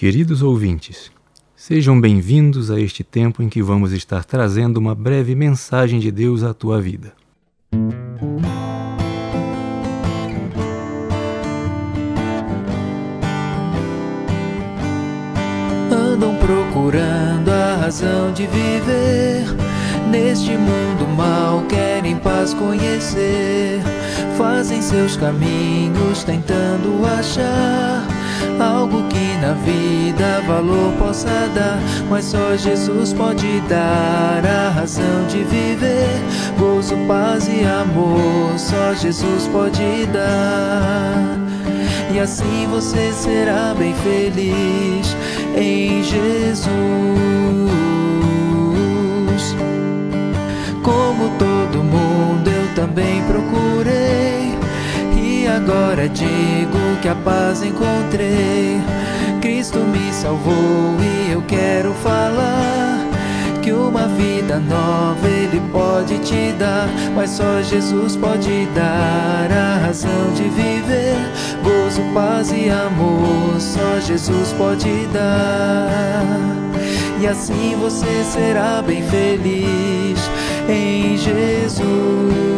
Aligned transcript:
Queridos 0.00 0.40
ouvintes, 0.40 1.12
Sejam 1.54 2.00
bem-vindos 2.00 2.70
a 2.70 2.80
este 2.80 3.04
tempo 3.04 3.42
em 3.42 3.50
que 3.50 3.62
vamos 3.62 3.92
estar 3.92 4.24
trazendo 4.24 4.78
uma 4.78 4.94
breve 4.94 5.34
mensagem 5.34 6.00
de 6.00 6.10
Deus 6.10 6.42
à 6.42 6.54
tua 6.54 6.80
vida. 6.80 7.12
Andam 15.92 16.34
procurando 16.38 17.50
a 17.50 17.76
razão 17.82 18.32
de 18.32 18.46
viver. 18.46 19.44
Neste 20.10 20.56
mundo 20.56 21.06
mal 21.14 21.62
querem 21.66 22.16
paz 22.16 22.54
conhecer. 22.54 23.82
Fazem 24.38 24.80
seus 24.80 25.14
caminhos 25.14 26.24
tentando 26.24 27.04
achar 27.04 28.09
algo 28.60 29.02
que 29.08 29.36
na 29.40 29.54
vida 29.54 30.40
valor 30.46 30.92
possa 30.98 31.48
dar, 31.54 31.78
mas 32.08 32.24
só 32.26 32.56
Jesus 32.56 33.12
pode 33.12 33.60
dar 33.62 34.44
a 34.44 34.70
razão 34.70 35.26
de 35.28 35.44
viver. 35.44 36.20
Gozo, 36.58 36.96
paz 37.06 37.48
e 37.48 37.64
amor, 37.64 38.58
só 38.58 38.94
Jesus 38.94 39.46
pode 39.48 40.06
dar. 40.06 41.38
E 42.12 42.18
assim 42.18 42.66
você 42.70 43.12
será 43.12 43.74
bem 43.78 43.94
feliz 43.94 45.16
em 45.56 46.02
Jesus. 46.02 46.70
Como 50.82 51.30
todo 51.38 51.84
mundo, 51.84 52.48
eu 52.50 52.74
também 52.74 53.22
procurei 53.24 54.39
agora 55.50 56.08
digo 56.08 56.78
que 57.02 57.08
a 57.08 57.14
paz 57.14 57.62
encontrei. 57.62 58.80
Cristo 59.40 59.78
me 59.78 60.12
salvou 60.12 60.96
e 61.00 61.32
eu 61.32 61.42
quero 61.42 61.92
falar 61.94 63.06
que 63.62 63.72
uma 63.72 64.06
vida 64.08 64.58
nova 64.58 65.26
Ele 65.26 65.60
pode 65.72 66.18
te 66.18 66.52
dar, 66.58 66.88
mas 67.14 67.30
só 67.30 67.60
Jesus 67.62 68.16
pode 68.16 68.66
dar 68.74 69.50
a 69.50 69.86
razão 69.86 70.32
de 70.34 70.44
viver. 70.44 71.16
Gozo, 71.62 72.02
paz 72.14 72.50
e 72.52 72.70
amor, 72.70 73.60
só 73.60 74.00
Jesus 74.00 74.52
pode 74.54 75.06
dar. 75.12 76.26
E 77.20 77.26
assim 77.26 77.76
você 77.78 78.24
será 78.24 78.82
bem 78.82 79.02
feliz 79.02 80.18
em 80.68 81.18
Jesus. 81.18 82.49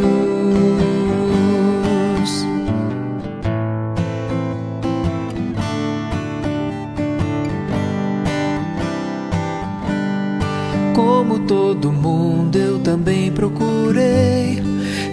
Mundo, 12.02 12.56
eu 12.56 12.78
também 12.80 13.30
procurei. 13.30 14.60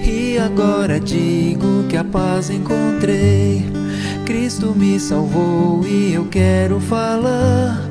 E 0.04 0.38
agora 0.40 1.00
digo 1.00 1.84
que 1.88 1.96
a 1.96 2.04
paz 2.04 2.50
encontrei. 2.50 3.64
Cristo 4.26 4.74
me 4.76 5.00
salvou 5.00 5.86
e 5.86 6.14
eu 6.14 6.26
quero 6.26 6.80
falar 6.80 7.88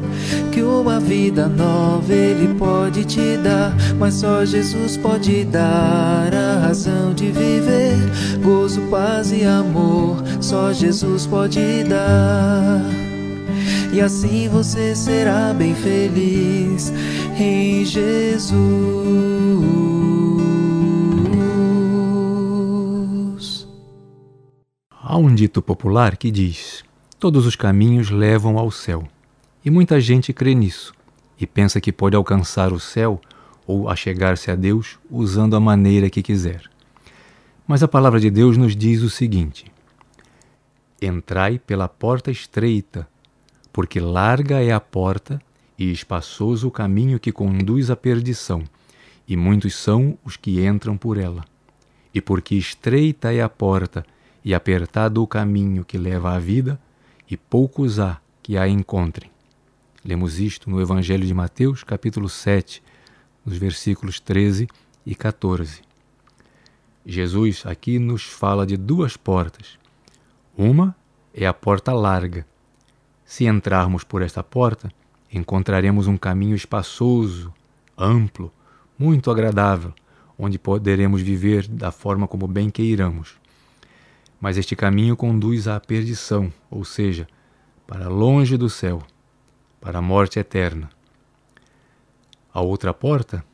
que 0.50 0.62
uma 0.62 0.98
vida 0.98 1.46
nova 1.46 2.12
Ele 2.12 2.54
pode 2.54 3.04
te 3.04 3.36
dar, 3.36 3.74
mas 3.98 4.14
só 4.14 4.44
Jesus 4.44 4.96
pode 4.96 5.44
dar 5.44 6.34
a 6.34 6.66
razão 6.66 7.14
de 7.14 7.26
viver. 7.26 7.96
Gozo, 8.42 8.80
paz 8.90 9.30
e 9.30 9.44
amor, 9.44 10.16
só 10.40 10.72
Jesus 10.72 11.26
pode 11.26 11.84
dar. 11.84 12.82
E 13.92 14.00
assim 14.00 14.48
você 14.48 14.94
será 14.94 15.54
bem 15.54 15.74
feliz 15.74 16.92
em 17.40 17.84
Jesus. 17.84 18.58
Há 24.90 25.16
um 25.16 25.34
dito 25.34 25.62
popular 25.62 26.16
que 26.16 26.30
diz: 26.30 26.84
Todos 27.18 27.46
os 27.46 27.56
caminhos 27.56 28.10
levam 28.10 28.58
ao 28.58 28.70
céu. 28.70 29.06
E 29.64 29.70
muita 29.70 30.00
gente 30.00 30.32
crê 30.32 30.54
nisso 30.54 30.92
e 31.40 31.46
pensa 31.46 31.80
que 31.80 31.92
pode 31.92 32.16
alcançar 32.16 32.72
o 32.72 32.80
céu 32.80 33.20
ou 33.66 33.88
achegar-se 33.88 34.50
a 34.50 34.54
Deus 34.54 34.98
usando 35.10 35.54
a 35.54 35.60
maneira 35.60 36.10
que 36.10 36.22
quiser. 36.22 36.62
Mas 37.66 37.82
a 37.82 37.88
palavra 37.88 38.18
de 38.18 38.30
Deus 38.30 38.56
nos 38.56 38.74
diz 38.74 39.02
o 39.02 39.10
seguinte: 39.10 39.70
Entrai 41.00 41.58
pela 41.58 41.88
porta 41.88 42.30
estreita, 42.30 43.06
porque 43.72 44.00
larga 44.00 44.62
é 44.62 44.72
a 44.72 44.80
porta 44.80 45.40
e 45.78 45.92
espaçoso 45.92 46.66
o 46.66 46.70
caminho 46.70 47.20
que 47.20 47.30
conduz 47.30 47.90
à 47.90 47.96
perdição, 47.96 48.64
e 49.26 49.36
muitos 49.36 49.76
são 49.76 50.18
os 50.24 50.36
que 50.36 50.66
entram 50.66 50.96
por 50.96 51.16
ela. 51.16 51.44
E 52.12 52.20
porque 52.20 52.54
estreita 52.56 53.32
é 53.32 53.40
a 53.40 53.48
porta 53.48 54.04
e 54.44 54.54
apertado 54.54 55.22
o 55.22 55.26
caminho 55.26 55.84
que 55.84 55.98
leva 55.98 56.34
à 56.34 56.38
vida, 56.38 56.80
e 57.30 57.36
poucos 57.36 58.00
há 58.00 58.18
que 58.42 58.56
a 58.56 58.66
encontrem. 58.66 59.30
Lemos 60.04 60.40
isto 60.40 60.70
no 60.70 60.80
Evangelho 60.80 61.26
de 61.26 61.34
Mateus, 61.34 61.84
capítulo 61.84 62.28
7, 62.28 62.82
nos 63.44 63.58
versículos 63.58 64.18
13 64.18 64.66
e 65.04 65.14
14. 65.14 65.82
Jesus 67.04 67.64
aqui 67.66 67.98
nos 67.98 68.22
fala 68.22 68.66
de 68.66 68.76
duas 68.76 69.16
portas. 69.16 69.78
Uma 70.56 70.96
é 71.34 71.46
a 71.46 71.52
porta 71.52 71.92
larga. 71.92 72.46
Se 73.24 73.44
entrarmos 73.44 74.04
por 74.04 74.22
esta 74.22 74.42
porta, 74.42 74.90
encontraremos 75.32 76.06
um 76.06 76.16
caminho 76.16 76.54
espaçoso, 76.54 77.52
amplo, 77.96 78.52
muito 78.98 79.30
agradável, 79.30 79.92
onde 80.38 80.58
poderemos 80.58 81.20
viver 81.20 81.66
da 81.66 81.90
forma 81.90 82.26
como 82.26 82.46
bem 82.46 82.70
queiramos. 82.70 83.36
Mas 84.40 84.56
este 84.56 84.76
caminho 84.76 85.16
conduz 85.16 85.66
à 85.66 85.78
perdição, 85.80 86.52
ou 86.70 86.84
seja, 86.84 87.26
para 87.86 88.08
longe 88.08 88.56
do 88.56 88.70
céu, 88.70 89.02
para 89.80 89.98
a 89.98 90.02
morte 90.02 90.38
eterna. 90.38 90.88
A 92.52 92.60
outra 92.60 92.94
porta, 92.94 93.44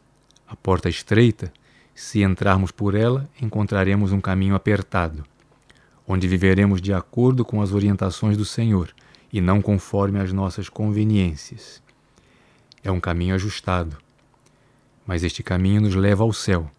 a 0.47 0.55
porta 0.55 0.89
estreita, 0.89 1.53
se 1.95 2.23
entrarmos 2.23 2.71
por 2.71 2.95
ela, 2.95 3.29
encontraremos 3.41 4.13
um 4.13 4.21
caminho 4.21 4.55
apertado, 4.55 5.25
onde 6.07 6.29
viveremos 6.29 6.83
de 6.83 6.93
acordo 6.93 7.45
com 7.45 7.63
as 7.63 7.73
orientações 7.73 8.37
do 8.37 8.45
Senhor 8.45 8.95
e 9.35 9.41
não 9.41 9.61
conforme 9.61 10.21
as 10.21 10.33
nossas 10.33 10.69
conveniências. 10.69 11.83
É 12.85 12.91
um 12.93 13.01
caminho 13.01 13.35
ajustado, 13.35 13.99
mas 15.05 15.25
este 15.25 15.43
caminho 15.43 15.81
nos 15.81 15.97
leva 15.97 16.23
ao 16.23 16.33
céu, 16.33 16.71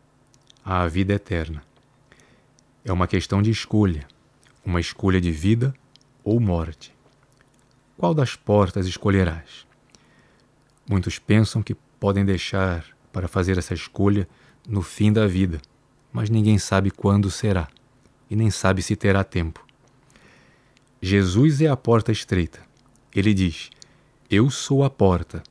à 0.63 0.87
vida 0.87 1.11
eterna. 1.11 1.61
É 2.85 2.93
uma 2.93 3.07
questão 3.07 3.41
de 3.41 3.51
escolha, 3.51 4.07
uma 4.65 4.79
escolha 4.79 5.19
de 5.19 5.33
vida 5.33 5.75
ou 6.23 6.39
morte. 6.39 6.95
Qual 7.97 8.13
das 8.13 8.37
portas 8.37 8.87
escolherás? 8.87 9.67
Muitos 10.89 11.19
pensam 11.19 11.61
que 11.61 11.75
podem 11.99 12.23
deixar 12.23 12.85
para 13.11 13.27
fazer 13.27 13.57
essa 13.57 13.73
escolha 13.73 14.29
no 14.65 14.81
fim 14.81 15.11
da 15.11 15.27
vida, 15.27 15.61
mas 16.09 16.29
ninguém 16.29 16.57
sabe 16.57 16.89
quando 16.89 17.29
será 17.29 17.67
e 18.29 18.35
nem 18.35 18.49
sabe 18.49 18.81
se 18.81 18.95
terá 18.95 19.25
tempo. 19.25 19.64
Jesus 21.07 21.61
é 21.61 21.67
a 21.67 21.77
porta 21.77 22.11
estreita. 22.11 22.61
Ele 23.15 23.31
diz: 23.31 23.69
Eu 24.27 24.49
sou 24.49 24.83
a 24.83 24.89
porta. 24.89 25.43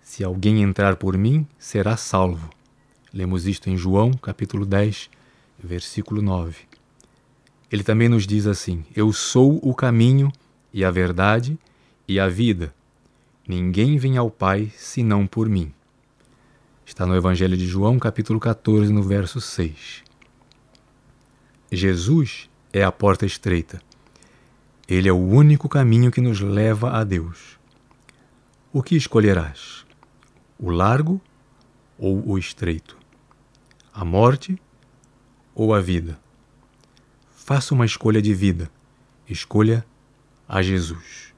Se 0.00 0.24
alguém 0.24 0.62
entrar 0.62 0.96
por 0.96 1.14
mim, 1.18 1.46
será 1.58 1.94
salvo. 1.94 2.48
Lemos 3.12 3.46
isto 3.46 3.68
em 3.68 3.76
João, 3.76 4.12
capítulo 4.12 4.64
10, 4.64 5.10
versículo 5.62 6.22
9. 6.22 6.60
Ele 7.70 7.82
também 7.82 8.08
nos 8.08 8.26
diz 8.26 8.46
assim: 8.46 8.82
Eu 8.96 9.12
sou 9.12 9.60
o 9.62 9.74
caminho 9.74 10.32
e 10.72 10.82
a 10.82 10.90
verdade 10.90 11.58
e 12.08 12.18
a 12.18 12.26
vida. 12.26 12.74
Ninguém 13.46 13.98
vem 13.98 14.16
ao 14.16 14.30
Pai 14.30 14.72
senão 14.74 15.26
por 15.26 15.50
mim. 15.50 15.70
Está 16.86 17.04
no 17.04 17.14
Evangelho 17.14 17.58
de 17.58 17.66
João, 17.66 17.98
capítulo 17.98 18.40
14, 18.40 18.90
no 18.90 19.02
verso 19.02 19.38
6. 19.38 20.02
Jesus 21.70 22.48
é 22.72 22.82
a 22.82 22.90
porta 22.90 23.26
estreita. 23.26 23.86
Ele 24.88 25.06
é 25.06 25.12
o 25.12 25.16
único 25.16 25.68
caminho 25.68 26.10
que 26.10 26.18
nos 26.18 26.40
leva 26.40 26.92
a 26.92 27.04
Deus. 27.04 27.58
O 28.72 28.82
que 28.82 28.96
escolherás? 28.96 29.84
O 30.58 30.70
largo 30.70 31.20
ou 31.98 32.26
o 32.26 32.38
estreito? 32.38 32.96
A 33.92 34.02
morte 34.02 34.58
ou 35.54 35.74
a 35.74 35.80
vida? 35.80 36.18
Faça 37.36 37.74
uma 37.74 37.84
escolha 37.84 38.22
de 38.22 38.32
vida. 38.32 38.70
Escolha 39.28 39.84
a 40.48 40.62
Jesus. 40.62 41.34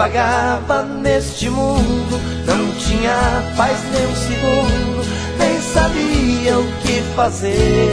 Vagava 0.00 0.82
neste 0.82 1.50
mundo, 1.50 2.18
não 2.46 2.72
tinha 2.78 3.52
paz 3.54 3.78
nem 3.92 4.06
um 4.06 4.16
segundo, 4.16 5.04
nem 5.36 5.60
sabia 5.60 6.58
o 6.58 6.64
que 6.80 7.02
fazer. 7.14 7.90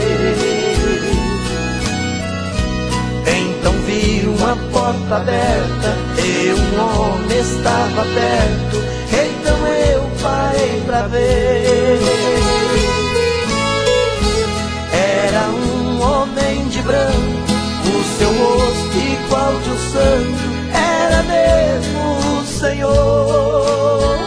Então 3.26 3.72
vi 3.84 4.26
uma 4.26 4.56
porta 4.72 5.16
aberta 5.16 5.98
e 6.16 6.54
um 6.54 6.80
homem 6.80 7.38
estava 7.40 8.02
perto, 8.02 8.78
então 9.12 9.66
eu 9.66 10.10
parei 10.22 10.80
pra 10.86 11.02
ver. 11.08 12.00
Era 14.94 15.50
um 15.50 16.00
homem 16.00 16.68
de 16.70 16.80
branco, 16.80 17.52
o 17.84 18.02
seu 18.16 18.30
rosto 18.30 18.96
igual 18.96 19.60
de 19.60 19.68
um 19.68 19.76
o 19.76 20.37
Senhor. 22.58 24.18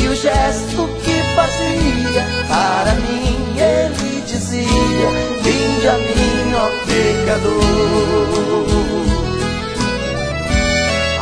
E 0.00 0.08
o 0.08 0.14
gesto 0.16 0.88
que 1.04 1.22
fazia 1.36 2.26
para 2.48 2.94
mim, 2.96 3.54
ele 3.56 4.22
dizia: 4.26 5.08
Vinde 5.40 5.88
a 5.88 5.98
mim, 5.98 6.54
ó 6.56 6.68
pecador. 6.84 7.62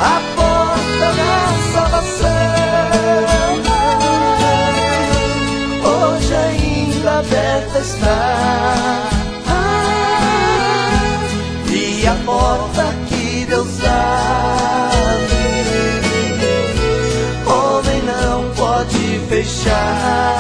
A 0.01 0.21
porta 0.37 1.13
da 1.21 1.37
salvação 1.75 2.31
hoje 5.85 6.35
ainda 6.35 7.19
aberta 7.19 7.79
está. 7.81 9.11
E 11.73 12.07
a 12.07 12.15
porta 12.25 12.95
que 13.09 13.45
Deus 13.45 13.85
abre, 13.85 14.10
pode 19.65 20.40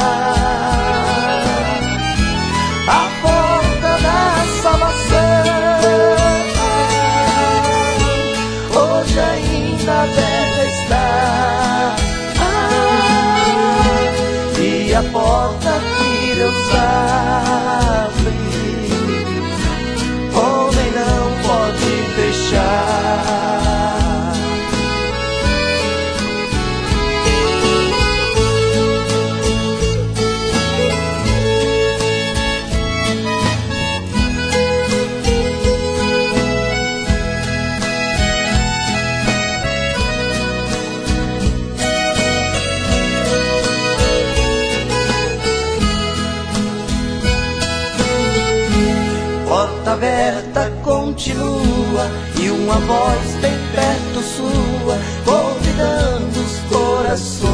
porta 49.90 49.92
aberta 49.92 50.72
continua 50.82 52.10
e 52.40 52.50
uma 52.50 52.74
voz 52.74 53.34
bem 53.40 53.58
perto 53.74 54.22
sua, 54.22 54.98
convidando 55.24 56.40
os 56.40 56.58
corações. 56.68 57.50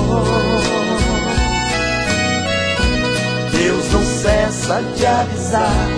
Deus 3.53 3.93
não 3.93 4.05
cessa 4.05 4.83
de 4.97 5.07
avisar 5.07 5.89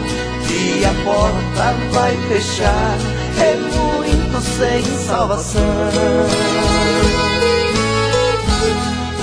que 0.46 0.84
a 0.84 0.92
porta 1.04 1.74
vai 1.92 2.16
fechar, 2.28 2.98
é 3.40 3.56
muito 3.56 4.40
sem 4.40 4.82
salvação. 5.06 5.62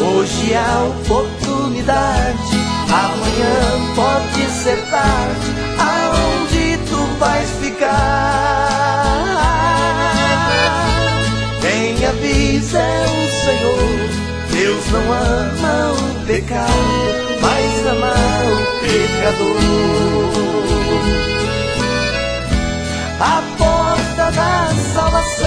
Hoje 0.02 0.54
há 0.54 0.84
oportunidade, 0.84 2.58
amanhã 2.90 3.96
pode 3.96 4.52
ser 4.52 4.78
tarde. 4.90 5.65
Vais 7.20 7.50
ficar? 7.62 9.06
Quem 11.62 12.06
avisa 12.06 12.80
é 12.80 13.06
o 13.06 13.30
Senhor. 13.46 14.10
Deus 14.52 14.86
não 14.92 15.14
ama 15.14 15.94
o 15.94 16.26
pecado, 16.26 17.40
mas 17.42 17.86
ama 17.88 18.14
o 18.52 18.82
pecador. 18.82 19.56
A 23.20 23.42
porta 23.58 24.32
da 24.32 24.70
salvação 24.94 25.46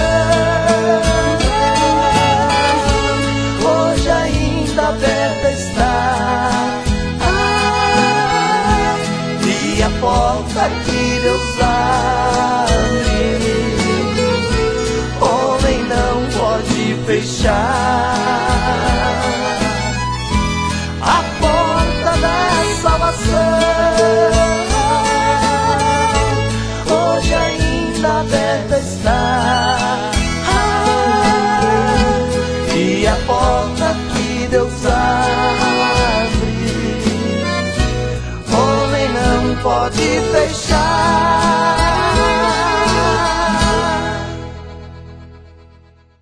pode 39.61 40.01
fechar. 40.31 41.39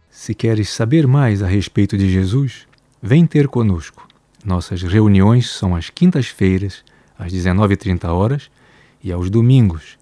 Se 0.10 0.34
queres 0.34 0.70
saber 0.70 1.08
mais 1.08 1.42
a 1.42 1.48
respeito 1.48 1.98
de 1.98 2.10
Jesus, 2.10 2.68
vem 3.02 3.26
ter 3.26 3.48
conosco. 3.48 4.08
Nossas 4.44 4.82
reuniões 4.84 5.50
são 5.50 5.76
às 5.76 5.90
quintas-feiras, 5.90 6.84
às 7.18 7.32
19h30 7.32 8.50
e 9.04 9.12
aos 9.12 9.30
domingos, 9.30 9.98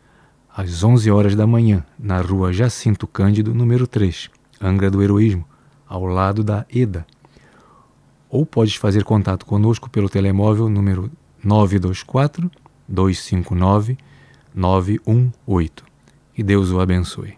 às 0.56 0.84
11 0.84 1.12
horas 1.12 1.36
da 1.36 1.46
manhã, 1.46 1.86
na 2.00 2.22
rua 2.22 2.51
Jacinto 2.51 3.06
Cândido, 3.06 3.54
número 3.54 3.86
3, 3.86 4.30
Angra 4.60 4.89
do 4.89 5.04
Heroísmo, 5.04 5.46
ao 5.88 6.06
lado 6.06 6.44
da 6.44 6.65
EDA. 6.74 7.06
Ou 8.30 8.46
podes 8.46 8.75
fazer 8.75 9.04
contato 9.04 9.46
conosco 9.46 9.89
pelo 9.89 10.10
telemóvel 10.10 10.70
número 10.70 11.12
924 11.44 12.50
259 12.88 13.98
918. 14.54 15.84
E 16.38 16.44
Deus 16.44 16.72
o 16.72 16.80
abençoe. 16.80 17.36